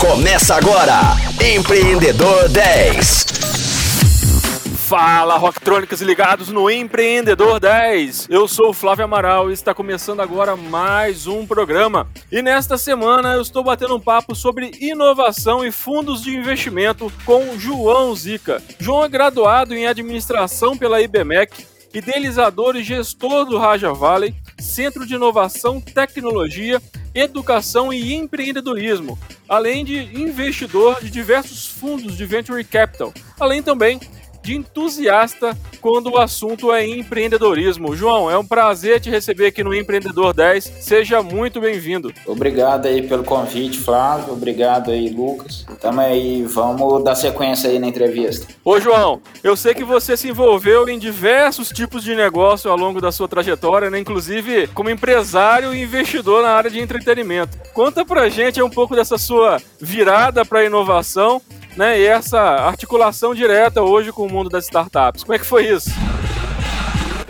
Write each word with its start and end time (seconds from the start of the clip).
Começa 0.00 0.54
agora, 0.54 0.98
Empreendedor 1.54 2.48
10. 2.48 3.26
Fala, 4.88 5.36
Rocktrônicas 5.36 6.00
ligados 6.00 6.48
no 6.48 6.70
Empreendedor 6.70 7.60
10. 7.60 8.26
Eu 8.30 8.48
sou 8.48 8.70
o 8.70 8.72
Flávio 8.72 9.04
Amaral 9.04 9.50
e 9.50 9.52
está 9.52 9.74
começando 9.74 10.20
agora 10.20 10.56
mais 10.56 11.26
um 11.26 11.46
programa. 11.46 12.08
E 12.32 12.40
nesta 12.40 12.78
semana 12.78 13.34
eu 13.34 13.42
estou 13.42 13.62
batendo 13.62 13.94
um 13.94 14.00
papo 14.00 14.34
sobre 14.34 14.70
inovação 14.80 15.66
e 15.66 15.70
fundos 15.70 16.22
de 16.22 16.34
investimento 16.34 17.12
com 17.26 17.58
João 17.58 18.14
Zica. 18.16 18.62
João 18.78 19.04
é 19.04 19.08
graduado 19.08 19.74
em 19.74 19.86
administração 19.86 20.78
pela 20.78 21.02
IBMEC, 21.02 21.66
idealizador 21.92 22.74
e 22.74 22.82
gestor 22.82 23.44
do 23.44 23.58
Raja 23.58 23.92
Valley, 23.92 24.34
Centro 24.58 25.06
de 25.06 25.14
Inovação, 25.14 25.78
Tecnologia, 25.78 26.80
Educação 27.14 27.92
e 27.92 28.14
Empreendedorismo, 28.14 29.18
além 29.48 29.84
de 29.84 29.96
investidor 30.20 31.02
de 31.02 31.10
diversos 31.10 31.66
fundos 31.66 32.16
de 32.16 32.24
Venture 32.24 32.62
Capital, 32.64 33.12
além 33.38 33.62
também 33.62 34.00
de 34.42 34.56
entusiasta 34.56 35.56
quando 35.80 36.10
o 36.10 36.18
assunto 36.18 36.72
é 36.72 36.86
empreendedorismo. 36.86 37.96
João, 37.96 38.30
é 38.30 38.38
um 38.38 38.44
prazer 38.44 39.00
te 39.00 39.10
receber 39.10 39.46
aqui 39.46 39.64
no 39.64 39.74
Empreendedor 39.74 40.32
10. 40.34 40.64
Seja 40.80 41.22
muito 41.22 41.60
bem-vindo. 41.60 42.12
Obrigado 42.26 42.86
aí 42.86 43.02
pelo 43.02 43.24
convite, 43.24 43.78
Flávio. 43.78 44.32
Obrigado 44.32 44.90
aí, 44.90 45.08
Lucas. 45.08 45.66
Tamo 45.80 46.00
aí, 46.00 46.42
vamos 46.42 47.02
dar 47.02 47.14
sequência 47.14 47.70
aí 47.70 47.78
na 47.78 47.86
entrevista. 47.86 48.46
Ô, 48.64 48.78
João, 48.80 49.20
eu 49.42 49.56
sei 49.56 49.74
que 49.74 49.84
você 49.84 50.16
se 50.16 50.28
envolveu 50.28 50.88
em 50.88 50.98
diversos 50.98 51.68
tipos 51.70 52.04
de 52.04 52.14
negócio 52.14 52.70
ao 52.70 52.76
longo 52.76 53.00
da 53.00 53.12
sua 53.12 53.28
trajetória, 53.28 53.90
né? 53.90 53.98
Inclusive 53.98 54.66
como 54.68 54.90
empresário 54.90 55.74
e 55.74 55.82
investidor 55.82 56.42
na 56.42 56.50
área 56.50 56.70
de 56.70 56.80
entretenimento. 56.80 57.58
Conta 57.72 58.04
pra 58.04 58.28
gente 58.28 58.62
um 58.62 58.70
pouco 58.70 58.94
dessa 58.94 59.16
sua 59.18 59.58
virada 59.80 60.44
para 60.44 60.60
a 60.60 60.64
inovação 60.64 61.40
né? 61.76 61.98
E 61.98 62.06
essa 62.06 62.40
articulação 62.40 63.34
direta 63.34 63.82
hoje 63.82 64.12
com 64.12 64.26
o 64.26 64.30
mundo 64.30 64.50
das 64.50 64.64
startups. 64.64 65.22
Como 65.22 65.34
é 65.34 65.38
que 65.38 65.46
foi 65.46 65.68
isso? 65.68 65.90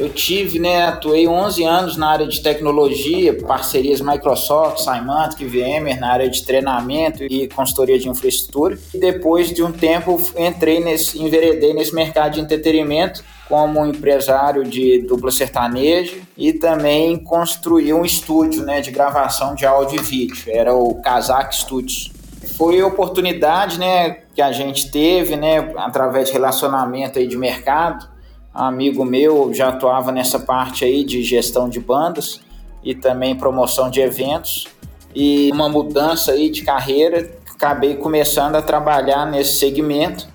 Eu 0.01 0.09
tive, 0.09 0.59
né, 0.59 0.87
atuei 0.87 1.29
11 1.29 1.63
anos 1.63 1.97
na 1.99 2.09
área 2.09 2.27
de 2.27 2.43
tecnologia, 2.43 3.35
parcerias 3.35 4.01
Microsoft, 4.01 4.79
Symantec, 4.79 5.45
VMware 5.45 6.01
na 6.01 6.11
área 6.11 6.31
de 6.31 6.43
treinamento 6.43 7.23
e 7.23 7.47
consultoria 7.49 7.99
de 7.99 8.09
infraestrutura. 8.09 8.79
E 8.95 8.99
depois 8.99 9.53
de 9.53 9.63
um 9.63 9.71
tempo 9.71 10.19
entrei 10.39 10.81
nesse, 10.81 11.23
enveredei 11.23 11.75
nesse 11.75 11.95
mercado 11.95 12.33
de 12.33 12.41
entretenimento 12.41 13.23
como 13.47 13.85
empresário 13.85 14.65
de 14.65 15.03
dupla 15.03 15.31
sertaneja 15.31 16.17
e 16.35 16.55
também 16.55 17.19
construí 17.19 17.93
um 17.93 18.03
estúdio, 18.03 18.63
né, 18.63 18.81
de 18.81 18.91
gravação 18.91 19.55
de 19.55 19.67
áudio 19.67 20.01
e 20.01 20.03
vídeo. 20.03 20.45
Era 20.47 20.75
o 20.75 20.95
Kazak 21.03 21.55
Studios 21.55 22.11
foi 22.61 22.83
oportunidade, 22.83 23.79
né, 23.79 24.19
que 24.35 24.43
a 24.43 24.53
gente 24.53 24.91
teve, 24.91 25.35
né, 25.35 25.73
através 25.79 26.27
de 26.27 26.35
relacionamento 26.35 27.19
aí 27.19 27.27
de 27.27 27.35
mercado. 27.35 28.07
Um 28.55 28.65
amigo 28.65 29.03
meu 29.03 29.51
já 29.55 29.71
atuava 29.71 30.13
nessa 30.13 30.39
parte 30.39 30.85
aí 30.85 31.03
de 31.03 31.23
gestão 31.23 31.71
de 31.71 31.81
bandas 31.81 32.39
e 32.85 32.95
também 32.95 33.35
promoção 33.35 33.89
de 33.89 34.03
eventos 34.03 34.69
e 35.15 35.51
uma 35.55 35.71
mudança 35.71 36.33
aí 36.33 36.51
de 36.51 36.63
carreira. 36.63 37.31
Acabei 37.51 37.97
começando 37.97 38.57
a 38.57 38.61
trabalhar 38.61 39.25
nesse 39.25 39.55
segmento, 39.55 40.29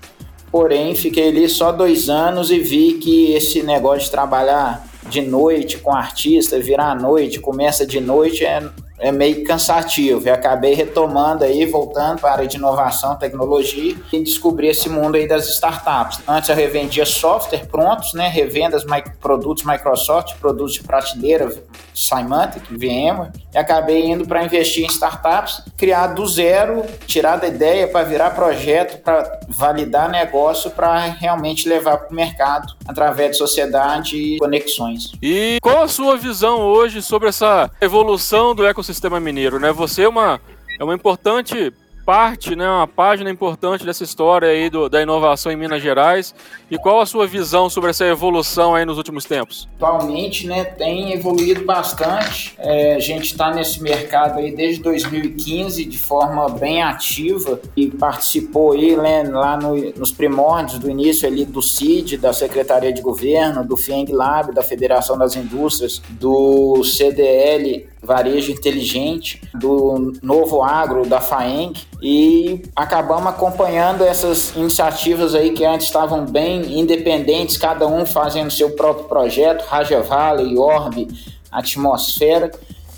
porém 0.50 0.96
fiquei 0.96 1.28
ali 1.28 1.48
só 1.48 1.70
dois 1.70 2.08
anos 2.08 2.50
e 2.50 2.58
vi 2.58 2.94
que 2.94 3.34
esse 3.34 3.62
negócio 3.62 4.06
de 4.06 4.10
trabalhar 4.10 4.84
de 5.08 5.22
noite 5.22 5.78
com 5.78 5.94
artista, 5.94 6.58
virar 6.58 6.90
à 6.90 6.94
noite, 6.96 7.38
começa 7.38 7.86
de 7.86 8.00
noite, 8.00 8.44
é, 8.44 8.68
é 8.98 9.12
meio 9.12 9.44
cansativo. 9.44 10.26
E 10.26 10.30
acabei 10.30 10.74
retomando 10.74 11.44
aí, 11.44 11.66
voltando 11.66 12.20
para 12.20 12.30
a 12.30 12.32
área 12.32 12.46
de 12.46 12.56
inovação, 12.56 13.16
tecnologia 13.16 13.96
e 14.12 14.20
descobri 14.22 14.68
esse 14.68 14.88
mundo 14.88 15.16
aí 15.16 15.28
das 15.28 15.48
startups. 15.48 16.20
Antes 16.26 16.48
eu 16.48 16.56
revendia 16.56 17.04
software 17.04 17.66
prontos, 17.66 18.14
né? 18.14 18.28
Revendas, 18.28 18.84
produtos 19.20 19.64
Microsoft, 19.64 20.36
produtos 20.36 20.74
de 20.74 20.82
prateleira, 20.82 21.52
Symantec, 21.94 22.66
VMware. 22.70 23.32
E 23.52 23.58
acabei 23.58 24.06
indo 24.06 24.26
para 24.26 24.44
investir 24.44 24.84
em 24.84 24.88
startups, 24.88 25.62
criar 25.76 26.08
do 26.08 26.26
zero, 26.26 26.84
tirar 27.06 27.36
da 27.36 27.48
ideia 27.48 27.88
para 27.88 28.04
virar 28.04 28.30
projeto, 28.30 29.02
para 29.02 29.40
validar 29.48 30.10
negócio, 30.10 30.70
para 30.70 31.00
realmente 31.04 31.68
levar 31.68 31.98
para 31.98 32.10
o 32.10 32.14
mercado 32.14 32.74
através 32.86 33.32
de 33.32 33.36
sociedade 33.38 34.16
e 34.16 34.38
conexões. 34.38 35.12
E 35.22 35.58
qual 35.60 35.82
a 35.82 35.88
sua 35.88 36.16
visão 36.16 36.60
hoje 36.60 37.02
sobre 37.02 37.28
essa 37.28 37.70
evolução 37.80 38.54
do 38.54 38.66
ecossistema? 38.66 38.85
Ecossistema 38.86 39.18
mineiro, 39.18 39.58
né? 39.58 39.72
Você 39.72 40.02
é 40.02 40.08
uma, 40.08 40.40
é 40.78 40.84
uma 40.84 40.94
importante 40.94 41.72
parte, 42.06 42.54
né, 42.54 42.68
uma 42.68 42.86
página 42.86 43.28
importante 43.28 43.84
dessa 43.84 44.04
história 44.04 44.48
aí 44.48 44.70
do, 44.70 44.88
da 44.88 45.02
inovação 45.02 45.50
em 45.50 45.56
Minas 45.56 45.82
Gerais. 45.82 46.32
E 46.70 46.78
qual 46.78 47.00
a 47.00 47.06
sua 47.06 47.26
visão 47.26 47.68
sobre 47.68 47.90
essa 47.90 48.04
evolução 48.04 48.76
aí 48.76 48.84
nos 48.84 48.96
últimos 48.96 49.24
tempos? 49.24 49.68
Atualmente, 49.74 50.46
né, 50.46 50.64
tem 50.64 51.12
evoluído 51.12 51.64
bastante. 51.64 52.54
É, 52.58 52.94
a 52.94 53.00
gente 53.00 53.24
está 53.24 53.52
nesse 53.52 53.82
mercado 53.82 54.38
aí 54.38 54.54
desde 54.54 54.80
2015 54.84 55.84
de 55.84 55.98
forma 55.98 56.48
bem 56.48 56.80
ativa 56.80 57.60
e 57.76 57.88
participou 57.88 58.74
aí 58.74 58.96
né, 58.96 59.24
lá 59.24 59.56
no, 59.56 59.74
nos 59.96 60.12
primórdios 60.12 60.78
do 60.78 60.88
início 60.88 61.26
ali 61.26 61.44
do 61.44 61.60
CID, 61.60 62.18
da 62.18 62.32
Secretaria 62.32 62.92
de 62.92 63.02
Governo, 63.02 63.66
do 63.66 63.76
FIENG 63.76 64.12
Lab, 64.12 64.54
da 64.54 64.62
Federação 64.62 65.18
das 65.18 65.34
Indústrias, 65.34 66.00
do 66.08 66.84
CDL 66.84 67.95
Varejo 68.06 68.52
Inteligente, 68.52 69.42
do 69.52 70.12
Novo 70.22 70.62
Agro, 70.62 71.06
da 71.06 71.20
FAENG, 71.20 71.86
e 72.00 72.62
acabamos 72.74 73.26
acompanhando 73.26 74.04
essas 74.04 74.54
iniciativas 74.56 75.34
aí 75.34 75.50
que 75.50 75.64
antes 75.64 75.88
estavam 75.88 76.24
bem 76.24 76.78
independentes, 76.78 77.56
cada 77.56 77.86
um 77.86 78.06
fazendo 78.06 78.50
seu 78.50 78.70
próprio 78.70 79.06
projeto, 79.06 79.64
Raja 79.66 80.00
Valley, 80.00 80.56
Orb, 80.56 81.08
Atmosfera, 81.50 82.50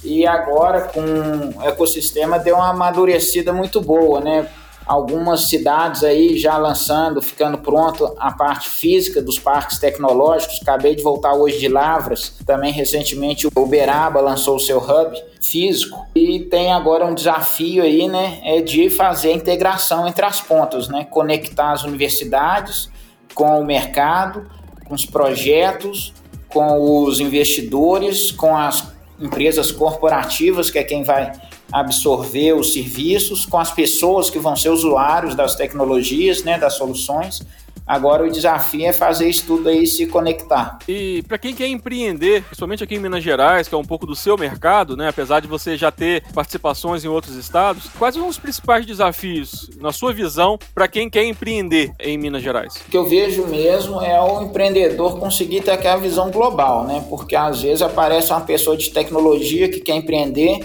e 0.05 0.27
agora 0.27 0.83
com 0.83 1.01
o 1.59 1.63
ecossistema 1.63 2.39
deu 2.39 2.57
uma 2.57 2.71
amadurecida 2.71 3.53
muito 3.53 3.81
boa, 3.81 4.21
né? 4.21 4.47
Algumas 4.89 5.43
cidades 5.49 6.03
aí 6.03 6.39
já 6.39 6.57
lançando, 6.57 7.21
ficando 7.21 7.59
pronto 7.59 8.15
a 8.19 8.33
parte 8.33 8.71
física 8.71 9.21
dos 9.21 9.39
parques 9.39 9.79
tecnológicos. 9.79 10.59
Acabei 10.63 10.97
de 10.97 11.03
voltar 11.03 11.35
hoje 11.35 11.59
de 11.59 11.69
Lavras, 11.69 12.35
também 12.47 12.73
recentemente 12.73 13.47
Uberaba 13.55 14.21
lançou 14.21 14.57
o 14.57 14.61
seu 14.61 14.79
hub 14.79 15.15
físico. 15.43 16.07
E 16.15 16.41
tem 16.41 16.73
agora 16.73 17.05
um 17.05 17.15
desafio 17.15 17.83
aí, 17.83 18.09
né, 18.09 18.41
é 18.43 18.63
de 18.63 18.89
fazer 18.89 19.33
a 19.33 19.35
integração 19.35 20.09
entre 20.09 20.25
as 20.25 20.41
pontas, 20.41 20.89
né, 20.89 21.05
conectar 21.05 21.73
as 21.73 21.85
universidades 21.85 22.91
com 23.35 23.61
o 23.61 23.65
mercado, 23.65 24.51
com 24.87 24.95
os 24.95 25.05
projetos, 25.05 26.15
com 26.49 27.05
os 27.05 27.21
investidores, 27.21 28.33
com 28.33 28.57
as 28.57 28.91
empresas 29.21 29.71
corporativas, 29.71 30.71
que 30.71 30.79
é 30.79 30.85
quem 30.85 31.03
vai 31.03 31.31
absorver 31.73 32.55
os 32.55 32.73
serviços 32.73 33.45
com 33.45 33.59
as 33.59 33.71
pessoas 33.71 34.31
que 34.31 34.39
vão 34.39 34.57
ser 34.57 34.71
usuários 34.71 35.35
das 35.35 35.55
tecnologias, 35.55 36.43
né, 36.43 36.59
das 36.59 36.75
soluções. 36.75 37.41
Agora 37.89 38.27
o 38.27 38.31
desafio 38.31 38.85
é 38.85 38.93
fazer 38.93 39.31
isso 39.31 39.45
tudo 39.47 39.71
aí 39.71 39.87
se 39.87 40.05
conectar. 40.05 40.79
E 40.87 41.23
para 41.27 41.39
quem 41.39 41.55
quer 41.55 41.69
empreender, 41.69 42.43
principalmente 42.43 42.85
aqui 42.85 42.97
em 42.97 42.99
Minas 42.99 43.25
Gerais, 43.25 43.67
que 43.67 43.75
é 43.75 43.79
um 43.79 43.85
pouco 43.85 44.05
do 44.05 44.15
seu 44.15 44.37
mercado, 44.37 44.95
né, 44.95 45.09
apesar 45.09 45.41
de 45.41 45.49
você 45.49 45.75
já 45.75 45.91
ter 45.91 46.23
participações 46.35 47.03
em 47.03 47.09
outros 47.09 47.35
estados, 47.35 47.89
quais 47.99 48.15
são 48.15 48.29
os 48.29 48.39
principais 48.39 48.85
desafios, 48.85 49.71
na 49.81 49.91
sua 49.91 50.13
visão, 50.13 50.59
para 50.75 50.87
quem 50.87 51.09
quer 51.09 51.25
empreender 51.25 51.93
em 51.99 52.19
Minas 52.19 52.43
Gerais? 52.43 52.75
O 52.87 52.91
que 52.91 52.97
eu 52.97 53.07
vejo 53.07 53.47
mesmo 53.47 54.03
é 54.03 54.21
o 54.21 54.43
empreendedor 54.43 55.19
conseguir 55.19 55.63
ter 55.63 55.71
aquela 55.71 55.97
visão 55.97 56.31
global, 56.31 56.85
né? 56.85 57.03
Porque 57.09 57.35
às 57.35 57.63
vezes 57.63 57.81
aparece 57.81 58.31
uma 58.33 58.43
pessoa 58.43 58.77
de 58.77 58.91
tecnologia 58.91 59.67
que 59.67 59.81
quer 59.81 59.97
empreender 59.97 60.61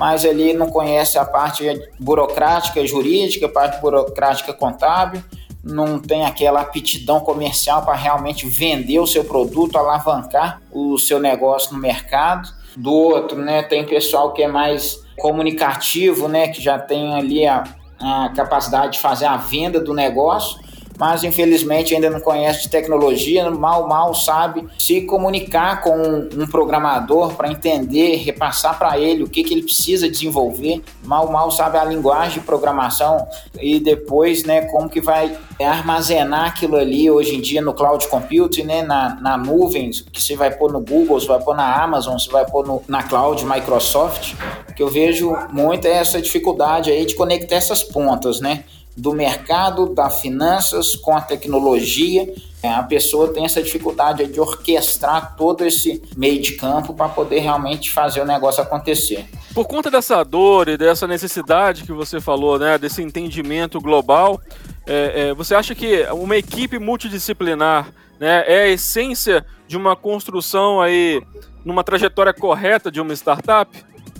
mas 0.00 0.24
ele 0.24 0.54
não 0.54 0.70
conhece 0.70 1.18
a 1.18 1.26
parte 1.26 1.62
burocrática 1.98 2.86
jurídica, 2.86 3.44
a 3.44 3.48
parte 3.50 3.78
burocrática 3.82 4.50
contábil, 4.50 5.22
não 5.62 5.98
tem 5.98 6.24
aquela 6.24 6.62
aptidão 6.62 7.20
comercial 7.20 7.84
para 7.84 7.96
realmente 7.96 8.46
vender 8.46 8.98
o 8.98 9.06
seu 9.06 9.22
produto, 9.22 9.76
alavancar 9.76 10.62
o 10.72 10.96
seu 10.96 11.20
negócio 11.20 11.74
no 11.74 11.78
mercado. 11.78 12.48
Do 12.74 12.90
outro, 12.90 13.38
né, 13.38 13.62
tem 13.62 13.84
pessoal 13.84 14.32
que 14.32 14.42
é 14.42 14.48
mais 14.48 15.04
comunicativo, 15.18 16.28
né, 16.28 16.48
que 16.48 16.62
já 16.62 16.78
tem 16.78 17.14
ali 17.16 17.46
a, 17.46 17.64
a 18.00 18.32
capacidade 18.34 18.94
de 18.94 19.00
fazer 19.00 19.26
a 19.26 19.36
venda 19.36 19.78
do 19.78 19.92
negócio 19.92 20.58
mas 21.00 21.24
infelizmente 21.24 21.94
ainda 21.94 22.10
não 22.10 22.20
conhece 22.20 22.64
de 22.64 22.68
tecnologia, 22.68 23.50
mal 23.50 23.88
mal 23.88 24.14
sabe 24.14 24.68
se 24.78 25.00
comunicar 25.00 25.80
com 25.80 26.28
um 26.36 26.46
programador 26.46 27.32
para 27.32 27.50
entender, 27.50 28.16
repassar 28.16 28.78
para 28.78 28.98
ele 28.98 29.22
o 29.22 29.28
que, 29.28 29.42
que 29.42 29.54
ele 29.54 29.62
precisa 29.62 30.10
desenvolver, 30.10 30.82
mal 31.02 31.32
mal 31.32 31.50
sabe 31.50 31.78
a 31.78 31.84
linguagem 31.84 32.40
de 32.40 32.40
programação 32.40 33.26
e 33.58 33.80
depois, 33.80 34.44
né, 34.44 34.66
como 34.66 34.90
que 34.90 35.00
vai 35.00 35.34
armazenar 35.58 36.48
aquilo 36.48 36.76
ali 36.76 37.10
hoje 37.10 37.34
em 37.34 37.40
dia 37.40 37.62
no 37.62 37.72
cloud 37.72 38.06
computing, 38.08 38.64
né, 38.64 38.82
na, 38.82 39.18
na 39.20 39.38
nuvem, 39.38 39.90
que 40.12 40.22
você 40.22 40.36
vai 40.36 40.50
pôr 40.50 40.70
no 40.70 40.80
Google, 40.80 41.18
você 41.18 41.26
vai 41.26 41.40
pôr 41.40 41.56
na 41.56 41.82
Amazon, 41.82 42.18
você 42.18 42.30
vai 42.30 42.44
pôr 42.44 42.66
no, 42.66 42.82
na 42.86 43.02
cloud 43.02 43.42
Microsoft, 43.46 44.34
que 44.76 44.82
eu 44.82 44.88
vejo 44.88 45.34
muito 45.50 45.86
é 45.86 45.92
essa 45.92 46.20
dificuldade 46.20 46.90
aí 46.90 47.06
de 47.06 47.14
conectar 47.14 47.56
essas 47.56 47.82
pontas, 47.82 48.40
né? 48.40 48.64
Do 48.96 49.12
mercado, 49.12 49.94
da 49.94 50.10
finanças 50.10 50.94
com 50.96 51.16
a 51.16 51.20
tecnologia. 51.20 52.32
É, 52.62 52.68
a 52.68 52.82
pessoa 52.82 53.32
tem 53.32 53.44
essa 53.44 53.62
dificuldade 53.62 54.26
de 54.26 54.38
orquestrar 54.38 55.34
todo 55.36 55.64
esse 55.64 56.02
meio 56.16 56.40
de 56.42 56.52
campo 56.52 56.92
para 56.92 57.08
poder 57.08 57.40
realmente 57.40 57.90
fazer 57.90 58.20
o 58.20 58.26
negócio 58.26 58.62
acontecer. 58.62 59.26
Por 59.54 59.66
conta 59.66 59.90
dessa 59.90 60.22
dor 60.22 60.68
e 60.68 60.76
dessa 60.76 61.06
necessidade 61.06 61.84
que 61.84 61.92
você 61.92 62.20
falou, 62.20 62.58
né, 62.58 62.76
desse 62.76 63.02
entendimento 63.02 63.80
global, 63.80 64.40
é, 64.86 65.28
é, 65.28 65.34
você 65.34 65.54
acha 65.54 65.74
que 65.74 66.02
uma 66.12 66.36
equipe 66.36 66.78
multidisciplinar 66.78 67.92
né, 68.18 68.44
é 68.46 68.62
a 68.64 68.68
essência 68.68 69.46
de 69.66 69.76
uma 69.76 69.96
construção 69.96 70.80
aí 70.80 71.22
numa 71.64 71.82
trajetória 71.82 72.34
correta 72.34 72.90
de 72.90 73.00
uma 73.00 73.14
startup? 73.14 73.70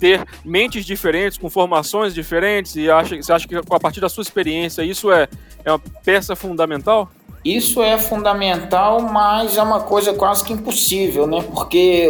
Ter 0.01 0.25
mentes 0.43 0.83
diferentes, 0.83 1.37
com 1.37 1.47
formações 1.47 2.11
diferentes, 2.11 2.75
e 2.75 2.89
acha, 2.89 3.15
você 3.15 3.31
acha 3.31 3.47
que 3.47 3.55
a 3.55 3.79
partir 3.79 4.01
da 4.01 4.09
sua 4.09 4.23
experiência 4.23 4.81
isso 4.81 5.11
é, 5.11 5.29
é 5.63 5.71
uma 5.71 5.79
peça 6.03 6.35
fundamental? 6.35 7.07
Isso 7.45 7.83
é 7.83 7.99
fundamental, 7.99 8.99
mas 9.03 9.57
é 9.57 9.61
uma 9.61 9.81
coisa 9.81 10.11
quase 10.15 10.43
que 10.43 10.53
impossível, 10.53 11.27
né? 11.27 11.43
Porque 11.43 12.09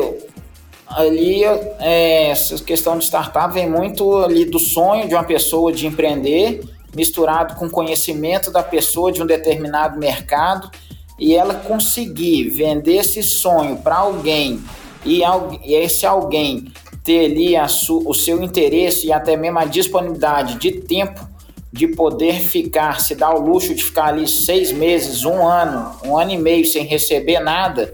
ali 0.87 1.43
é, 1.43 2.29
essa 2.29 2.63
questão 2.63 2.97
de 2.97 3.03
startup 3.03 3.53
vem 3.53 3.69
muito 3.69 4.17
ali 4.19 4.45
do 4.45 4.57
sonho 4.57 5.09
de 5.09 5.13
uma 5.13 5.25
pessoa 5.25 5.73
de 5.73 5.85
empreender, 5.85 6.61
misturado 6.95 7.55
com 7.55 7.69
conhecimento 7.69 8.51
da 8.51 8.63
pessoa 8.63 9.11
de 9.11 9.21
um 9.21 9.25
determinado 9.25 9.99
mercado, 9.99 10.71
e 11.19 11.35
ela 11.35 11.55
conseguir 11.55 12.47
vender 12.47 12.99
esse 12.99 13.21
sonho 13.21 13.75
para 13.77 13.97
alguém 13.97 14.63
e, 15.05 15.21
e 15.65 15.75
esse 15.75 16.05
alguém 16.05 16.71
ter 17.03 17.25
ali 17.25 17.55
o 18.05 18.13
seu 18.13 18.41
interesse 18.43 19.07
e 19.07 19.11
até 19.11 19.35
mesmo 19.35 19.59
a 19.59 19.65
disponibilidade 19.65 20.55
de 20.55 20.71
tempo 20.71 21.27
de 21.73 21.87
poder 21.87 22.41
ficar, 22.41 22.99
se 22.99 23.15
dar 23.15 23.33
o 23.33 23.39
luxo 23.39 23.73
de 23.73 23.83
ficar 23.83 24.07
ali 24.07 24.27
seis 24.27 24.71
meses, 24.71 25.23
um 25.23 25.47
ano, 25.47 25.95
um 26.05 26.17
ano 26.17 26.31
e 26.31 26.37
meio 26.37 26.65
sem 26.65 26.83
receber 26.83 27.39
nada, 27.39 27.93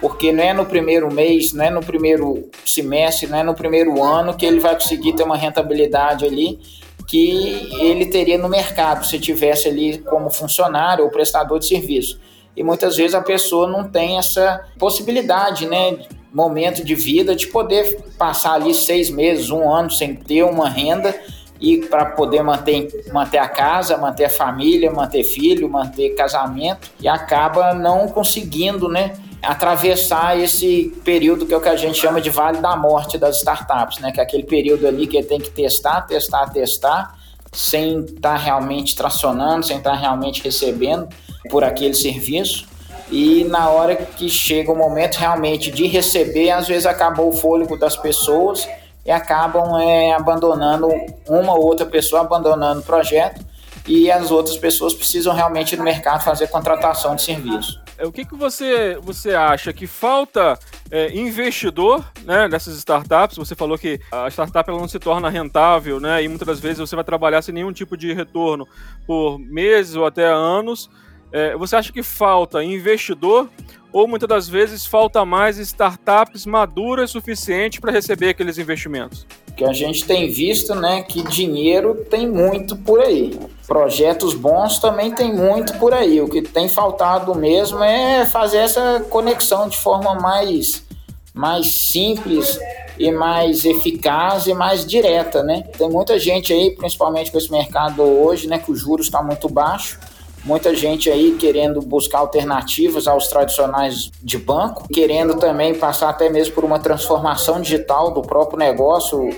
porque 0.00 0.32
não 0.32 0.42
é 0.42 0.54
no 0.54 0.64
primeiro 0.64 1.12
mês, 1.12 1.52
não 1.52 1.64
é 1.64 1.70
no 1.70 1.82
primeiro 1.82 2.48
semestre, 2.64 3.26
não 3.26 3.38
é 3.38 3.42
no 3.42 3.54
primeiro 3.54 4.02
ano 4.02 4.34
que 4.34 4.46
ele 4.46 4.58
vai 4.58 4.74
conseguir 4.74 5.14
ter 5.14 5.22
uma 5.22 5.36
rentabilidade 5.36 6.24
ali 6.24 6.58
que 7.06 7.68
ele 7.80 8.06
teria 8.06 8.38
no 8.38 8.48
mercado 8.48 9.04
se 9.04 9.18
tivesse 9.18 9.68
ali 9.68 9.98
como 9.98 10.30
funcionário 10.30 11.04
ou 11.04 11.10
prestador 11.10 11.58
de 11.58 11.66
serviço. 11.66 12.20
E 12.56 12.62
muitas 12.62 12.96
vezes 12.96 13.14
a 13.14 13.20
pessoa 13.20 13.66
não 13.66 13.90
tem 13.90 14.16
essa 14.16 14.64
possibilidade, 14.78 15.66
né, 15.66 15.98
momento 16.32 16.84
de 16.84 16.94
vida 16.94 17.34
de 17.34 17.46
poder 17.46 18.02
passar 18.18 18.54
ali 18.54 18.74
seis 18.74 19.10
meses, 19.10 19.50
um 19.50 19.72
ano 19.72 19.90
sem 19.90 20.14
ter 20.14 20.42
uma 20.44 20.68
renda 20.68 21.14
e 21.60 21.78
para 21.78 22.06
poder 22.06 22.42
manter, 22.42 22.88
manter 23.12 23.38
a 23.38 23.48
casa, 23.48 23.96
manter 23.98 24.24
a 24.24 24.30
família, 24.30 24.90
manter 24.90 25.24
filho, 25.24 25.68
manter 25.68 26.14
casamento 26.14 26.90
e 27.00 27.08
acaba 27.08 27.74
não 27.74 28.08
conseguindo, 28.08 28.88
né? 28.88 29.14
atravessar 29.42 30.38
esse 30.38 30.94
período 31.04 31.46
que 31.46 31.54
é 31.54 31.56
o 31.56 31.60
que 31.60 31.68
a 31.68 31.76
gente 31.76 31.98
chama 31.98 32.20
de 32.20 32.28
vale 32.28 32.58
da 32.58 32.76
morte 32.76 33.16
das 33.16 33.38
startups, 33.38 33.98
né? 33.98 34.12
Que 34.12 34.20
é 34.20 34.22
aquele 34.22 34.44
período 34.44 34.86
ali 34.86 35.06
que 35.06 35.22
tem 35.22 35.40
que 35.40 35.50
testar, 35.50 36.02
testar, 36.02 36.50
testar, 36.50 37.18
sem 37.52 38.00
estar 38.00 38.20
tá 38.20 38.36
realmente 38.36 38.94
tracionando, 38.94 39.64
sem 39.64 39.78
estar 39.78 39.92
tá 39.92 39.96
realmente 39.96 40.42
recebendo 40.42 41.08
por 41.48 41.64
aquele 41.64 41.94
serviço. 41.94 42.68
E 43.10 43.44
na 43.44 43.68
hora 43.68 43.96
que 43.96 44.28
chega 44.28 44.70
o 44.70 44.76
momento 44.76 45.16
realmente 45.16 45.70
de 45.70 45.86
receber, 45.86 46.50
às 46.50 46.68
vezes 46.68 46.86
acabou 46.86 47.28
o 47.28 47.32
fôlego 47.32 47.76
das 47.76 47.96
pessoas 47.96 48.68
e 49.04 49.10
acabam 49.10 49.78
é, 49.80 50.12
abandonando 50.12 50.88
uma 51.28 51.54
ou 51.54 51.64
outra 51.64 51.86
pessoa 51.86 52.22
abandonando 52.22 52.80
o 52.80 52.84
projeto 52.84 53.44
e 53.86 54.10
as 54.10 54.30
outras 54.30 54.56
pessoas 54.56 54.94
precisam 54.94 55.34
realmente 55.34 55.76
no 55.76 55.82
mercado 55.82 56.22
fazer 56.22 56.46
contratação 56.48 57.16
de 57.16 57.22
serviço. 57.22 57.80
É, 57.98 58.06
o 58.06 58.12
que, 58.12 58.24
que 58.24 58.36
você, 58.36 58.96
você 59.02 59.34
acha 59.34 59.72
que 59.72 59.86
falta 59.86 60.58
é, 60.90 61.12
investidor 61.14 62.04
né, 62.24 62.48
nessas 62.48 62.76
startups? 62.76 63.36
Você 63.36 63.54
falou 63.54 63.76
que 63.76 64.00
a 64.12 64.28
startup 64.28 64.70
ela 64.70 64.78
não 64.78 64.88
se 64.88 64.98
torna 64.98 65.28
rentável, 65.28 66.00
né? 66.00 66.22
E 66.22 66.28
muitas 66.28 66.46
das 66.46 66.60
vezes 66.60 66.78
você 66.78 66.94
vai 66.94 67.04
trabalhar 67.04 67.42
sem 67.42 67.54
nenhum 67.54 67.72
tipo 67.72 67.96
de 67.96 68.12
retorno 68.12 68.66
por 69.06 69.38
meses 69.38 69.96
ou 69.96 70.06
até 70.06 70.26
anos. 70.26 70.88
É, 71.32 71.56
você 71.56 71.76
acha 71.76 71.92
que 71.92 72.02
falta 72.02 72.62
investidor 72.62 73.48
ou 73.92 74.06
muitas 74.06 74.28
das 74.28 74.48
vezes 74.48 74.86
falta 74.86 75.24
mais 75.24 75.58
startups 75.58 76.46
maduras 76.46 77.10
suficientes 77.10 77.80
para 77.80 77.92
receber 77.92 78.30
aqueles 78.30 78.58
investimentos? 78.58 79.26
Que 79.56 79.64
a 79.64 79.72
gente 79.72 80.04
tem 80.06 80.30
visto, 80.30 80.74
né, 80.74 81.02
que 81.02 81.22
dinheiro 81.22 82.06
tem 82.08 82.28
muito 82.28 82.76
por 82.76 83.00
aí. 83.00 83.38
Projetos 83.66 84.34
bons 84.34 84.78
também 84.78 85.12
tem 85.12 85.32
muito 85.34 85.76
por 85.78 85.92
aí. 85.92 86.20
O 86.20 86.28
que 86.28 86.40
tem 86.42 86.68
faltado 86.68 87.34
mesmo 87.34 87.82
é 87.82 88.24
fazer 88.26 88.58
essa 88.58 89.04
conexão 89.10 89.68
de 89.68 89.76
forma 89.76 90.14
mais 90.14 90.88
mais 91.32 91.68
simples 91.68 92.58
e 92.98 93.10
mais 93.12 93.64
eficaz 93.64 94.46
e 94.46 94.52
mais 94.52 94.84
direta, 94.84 95.42
né? 95.44 95.62
Tem 95.78 95.88
muita 95.88 96.18
gente 96.18 96.52
aí, 96.52 96.72
principalmente 96.72 97.30
com 97.30 97.38
esse 97.38 97.50
mercado 97.50 98.02
hoje, 98.02 98.48
né, 98.48 98.58
que 98.58 98.70
o 98.70 98.76
juros 98.76 99.06
está 99.06 99.22
muito 99.22 99.48
baixo 99.48 99.98
muita 100.44 100.74
gente 100.74 101.10
aí 101.10 101.36
querendo 101.38 101.80
buscar 101.80 102.18
alternativas 102.18 103.06
aos 103.06 103.28
tradicionais 103.28 104.10
de 104.22 104.38
banco, 104.38 104.88
querendo 104.88 105.36
também 105.36 105.74
passar 105.74 106.08
até 106.08 106.28
mesmo 106.30 106.54
por 106.54 106.64
uma 106.64 106.78
transformação 106.78 107.60
digital 107.60 108.12
do 108.12 108.22
próprio 108.22 108.58
negócio 108.58 109.30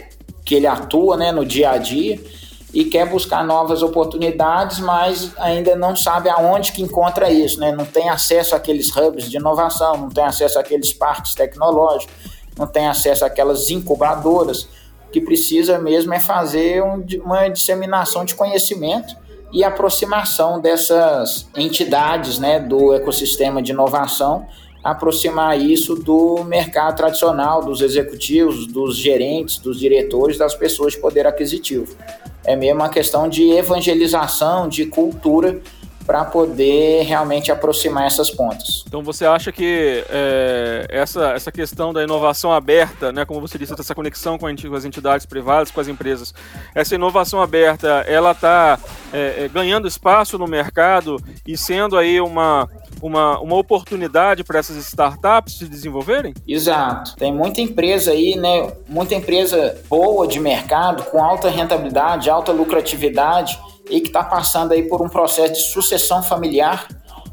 que 0.45 0.55
ele 0.55 0.67
atua 0.67 1.17
né, 1.17 1.33
no 1.33 1.45
dia 1.45 1.71
a 1.71 1.79
dia 1.79 2.21
e 2.73 2.85
quer 2.85 3.07
buscar 3.07 3.45
novas 3.45 3.83
oportunidades, 3.83 4.81
mas 4.81 5.33
ainda 5.39 5.77
não 5.77 5.95
sabe 5.95 6.31
aonde 6.31 6.73
que 6.73 6.81
encontra 6.81 7.31
isso, 7.31 7.61
né? 7.61 7.71
Não 7.71 7.85
tem 7.85 8.09
acesso 8.09 8.57
àqueles 8.57 8.95
hubs 8.97 9.29
de 9.29 9.37
inovação, 9.37 9.97
não 9.99 10.09
tem 10.09 10.25
acesso 10.25 10.59
àqueles 10.59 10.91
parques 10.91 11.35
tecnológicos, 11.35 12.15
não 12.59 12.67
tem 12.67 12.89
acesso 12.89 13.27
àquelas 13.27 13.69
incubadoras. 13.69 14.63
O 15.07 15.11
que 15.13 15.21
precisa 15.21 15.79
mesmo 15.79 16.15
é 16.15 16.19
fazer 16.19 16.83
uma 16.83 17.49
disseminação 17.49 18.25
de 18.25 18.35
conhecimento 18.35 19.15
e 19.53 19.63
aproximação 19.63 20.61
dessas 20.61 21.47
entidades 21.57 22.39
né, 22.39 22.59
do 22.59 22.95
ecossistema 22.95 23.63
de 23.63 23.73
inovação, 23.73 24.47
aproximar 24.83 25.61
isso 25.61 25.95
do 25.95 26.43
mercado 26.45 26.97
tradicional, 26.97 27.63
dos 27.63 27.81
executivos, 27.81 28.67
dos 28.67 28.97
gerentes, 28.97 29.59
dos 29.59 29.79
diretores, 29.79 30.39
das 30.39 30.55
pessoas 30.55 30.95
de 30.95 31.01
poder 31.01 31.27
aquisitivo. 31.27 31.95
É 32.45 32.57
mesmo 32.57 32.81
uma 32.81 32.89
questão 32.89 33.29
de 33.29 33.51
evangelização, 33.51 34.69
de 34.69 34.87
cultura 34.87 35.61
para 36.05 36.25
poder 36.25 37.03
realmente 37.05 37.53
aproximar 37.53 38.07
essas 38.07 38.31
pontas. 38.31 38.85
Então 38.87 39.03
você 39.03 39.25
acha 39.25 39.53
que 39.53 40.05
é, 40.11 40.87
essa, 40.89 41.31
essa 41.31 41.53
questão 41.53 41.93
da 41.93 42.03
inovação 42.03 42.53
aberta, 42.53 43.13
né, 43.13 43.25
como 43.25 43.41
você 43.41 43.57
disse, 43.57 43.73
essa 43.79 43.95
conexão 43.95 44.37
com, 44.37 44.47
as 44.47 44.85
entidades 44.85 45.27
privadas, 45.27 45.71
com 45.71 45.81
as 45.81 45.89
empresas, 45.89 46.35
essa 46.75 46.95
inovação 46.95 47.41
aberta, 47.41 48.05
ela 48.09 48.33
está 48.33 48.81
é, 49.13 49.45
é, 49.45 49.49
ganhando 49.49 49.87
espaço 49.87 50.39
no 50.39 50.47
mercado 50.47 51.17
e 51.47 51.57
sendo 51.57 51.97
aí 51.97 52.21
uma, 52.21 52.69
uma, 53.01 53.39
uma 53.41 53.57
oportunidade 53.57 54.43
para 54.43 54.59
essas 54.59 54.77
startups 54.77 55.59
se 55.59 55.69
desenvolverem? 55.69 56.33
Exato. 56.49 57.15
Tem 57.17 57.33
muita 57.33 57.61
empresa 57.61 58.13
aí, 58.13 58.37
né? 58.37 58.73
Muita 58.89 59.15
empresa 59.15 59.79
boa 59.89 60.27
de 60.27 60.41
mercado, 60.41 61.05
com 61.05 61.23
alta 61.23 61.51
rentabilidade, 61.51 62.31
alta 62.31 62.53
lucratividade 62.53 63.59
e 63.91 64.01
que 64.01 64.09
está 64.09 64.25
passando 64.25 64.73
aí 64.73 64.85
por 64.85 65.03
um 65.03 65.09
processo 65.09 65.53
de 65.53 65.61
sucessão 65.61 66.23
familiar 66.23 66.89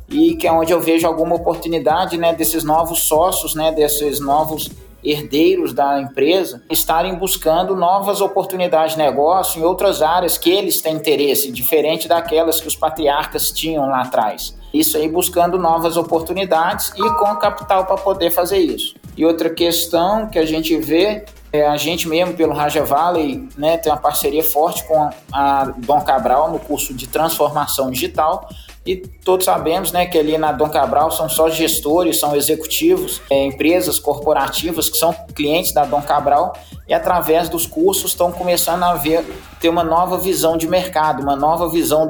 e 0.10 0.36
que 0.36 0.48
é 0.48 0.52
onde 0.52 0.74
eu 0.74 0.82
vejo 0.82 1.06
alguma 1.06 1.36
oportunidade 1.36 2.18
né, 2.18 2.34
desses 2.34 2.64
novos 2.64 3.04
sócios, 3.04 3.54
né, 3.56 3.72
desses 3.72 4.20
novos 4.20 4.70
herdeiros 5.04 5.74
da 5.74 6.02
empresa 6.02 6.62
estarem 6.70 7.16
buscando 7.16 7.76
novas 7.76 8.22
oportunidades 8.22 8.96
de 8.96 9.02
negócio 9.02 9.60
em 9.60 9.64
outras 9.64 10.02
áreas 10.02 10.38
que 10.38 10.50
eles 10.50 10.82
têm 10.82 10.96
interesse, 10.96 11.52
diferente 11.52 12.08
daquelas 12.08 12.60
que 12.60 12.68
os 12.68 12.76
patriarcas 12.76 13.52
tinham 13.52 13.88
lá 13.88 14.02
atrás. 14.02 14.58
Isso 14.74 14.98
aí 14.98 15.10
buscando 15.10 15.58
novas 15.58 15.98
oportunidades 15.98 16.92
e 16.96 17.10
com 17.18 17.36
capital 17.38 17.86
para 17.86 17.98
poder 17.98 18.30
fazer 18.30 18.58
isso. 18.58 18.96
E 19.18 19.26
outra 19.26 19.50
questão 19.50 20.28
que 20.28 20.38
a 20.38 20.46
gente 20.46 20.78
vê 20.78 21.26
é, 21.52 21.68
a 21.68 21.78
gente 21.78 22.08
mesmo, 22.08 22.36
pelo 22.36 22.54
Raja 22.54 22.84
Valley, 22.84 23.50
né, 23.58 23.78
tem 23.78 23.92
uma 23.92 23.98
parceria 23.98 24.44
forte 24.44 24.84
com 24.88 25.10
a 25.34 25.66
Dom 25.78 26.00
Cabral 26.02 26.52
no 26.52 26.60
curso 26.60 26.94
de 26.94 27.08
transformação 27.08 27.90
digital. 27.90 28.48
E 28.86 28.96
todos 28.96 29.46
sabemos 29.46 29.92
né, 29.92 30.06
que 30.06 30.18
ali 30.18 30.38
na 30.38 30.52
Dom 30.52 30.70
Cabral 30.70 31.12
são 31.12 31.30
só 31.30 31.50
gestores, 31.50 32.20
são 32.20 32.36
executivos, 32.36 33.22
é, 33.30 33.46
empresas 33.46 34.00
corporativas 34.00 34.90
que 34.90 34.98
são 34.98 35.14
clientes 35.36 35.74
da 35.74 35.86
Dom 35.86 36.02
Cabral 36.02 36.54
e 36.88 36.94
através 36.94 37.50
dos 37.50 37.66
cursos 37.66 38.12
estão 38.12 38.32
começando 38.32 38.84
a 38.84 38.96
ver, 38.96 39.24
ter 39.60 39.70
uma 39.70 39.84
nova 39.84 40.18
visão 40.18 40.58
de 40.58 40.68
mercado, 40.68 41.22
uma 41.22 41.36
nova 41.36 41.70
visão 41.70 42.10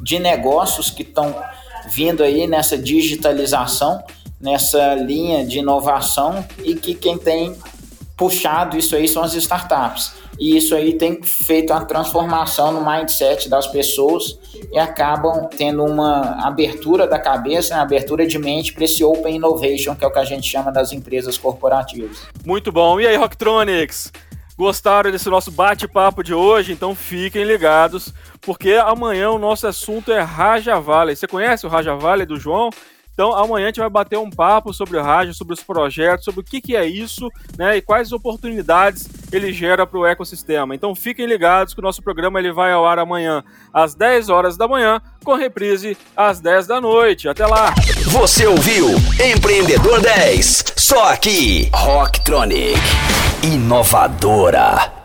de 0.00 0.18
negócios 0.18 0.90
que 0.90 1.02
estão 1.02 1.34
vindo 1.88 2.22
aí 2.22 2.46
nessa 2.46 2.78
digitalização, 2.78 4.02
nessa 4.40 4.94
linha 4.94 5.44
de 5.44 5.58
inovação 5.58 6.44
e 6.62 6.74
que 6.74 6.94
quem 6.94 7.16
tem 7.16 7.56
puxado 8.22 8.78
isso 8.78 8.94
aí 8.94 9.08
são 9.08 9.24
as 9.24 9.34
startups. 9.34 10.12
E 10.38 10.56
isso 10.56 10.76
aí 10.76 10.94
tem 10.94 11.20
feito 11.24 11.72
uma 11.72 11.84
transformação 11.84 12.70
no 12.70 12.88
mindset 12.88 13.48
das 13.48 13.66
pessoas 13.66 14.38
e 14.72 14.78
acabam 14.78 15.48
tendo 15.48 15.84
uma 15.84 16.46
abertura 16.46 17.06
da 17.06 17.18
cabeça, 17.18 17.74
uma 17.74 17.82
abertura 17.82 18.24
de 18.24 18.38
mente 18.38 18.72
para 18.72 18.84
esse 18.84 19.02
Open 19.02 19.34
Innovation, 19.34 19.96
que 19.96 20.04
é 20.04 20.06
o 20.06 20.10
que 20.12 20.20
a 20.20 20.24
gente 20.24 20.48
chama 20.48 20.70
das 20.70 20.92
empresas 20.92 21.36
corporativas. 21.36 22.22
Muito 22.44 22.70
bom. 22.70 23.00
E 23.00 23.06
aí, 23.08 23.16
Rocktronics? 23.16 24.12
Gostaram 24.56 25.10
desse 25.10 25.28
nosso 25.28 25.50
bate-papo 25.50 26.22
de 26.22 26.32
hoje? 26.32 26.72
Então 26.72 26.94
fiquem 26.94 27.42
ligados, 27.42 28.14
porque 28.40 28.74
amanhã 28.74 29.30
o 29.30 29.38
nosso 29.38 29.66
assunto 29.66 30.12
é 30.12 30.20
Raja 30.20 30.78
Valley. 30.78 31.16
Você 31.16 31.26
conhece 31.26 31.66
o 31.66 31.68
Raja 31.68 31.96
Valley 31.96 32.24
do 32.24 32.38
João? 32.38 32.70
Então, 33.12 33.32
amanhã 33.34 33.64
a 33.64 33.68
gente 33.68 33.80
vai 33.80 33.90
bater 33.90 34.18
um 34.18 34.30
papo 34.30 34.72
sobre 34.72 34.96
o 34.96 35.02
rádio, 35.02 35.34
sobre 35.34 35.54
os 35.54 35.62
projetos, 35.62 36.24
sobre 36.24 36.40
o 36.40 36.44
que, 36.44 36.60
que 36.60 36.76
é 36.76 36.86
isso, 36.86 37.28
né, 37.58 37.76
e 37.76 37.82
quais 37.82 38.12
oportunidades 38.12 39.08
ele 39.30 39.52
gera 39.52 39.86
para 39.86 39.98
o 39.98 40.06
ecossistema. 40.06 40.74
Então, 40.74 40.94
fiquem 40.94 41.26
ligados 41.26 41.74
que 41.74 41.80
o 41.80 41.82
nosso 41.82 42.02
programa 42.02 42.38
ele 42.38 42.52
vai 42.52 42.72
ao 42.72 42.86
ar 42.86 42.98
amanhã 42.98 43.44
às 43.72 43.94
10 43.94 44.28
horas 44.28 44.56
da 44.56 44.66
manhã, 44.66 45.00
com 45.24 45.34
reprise 45.34 45.96
às 46.16 46.40
10 46.40 46.66
da 46.66 46.80
noite. 46.80 47.28
Até 47.28 47.46
lá! 47.46 47.74
Você 48.06 48.46
ouviu 48.46 48.88
Empreendedor 49.22 50.00
10, 50.00 50.74
só 50.76 51.12
aqui, 51.12 51.70
Rocktronic, 51.72 52.80
inovadora. 53.42 55.01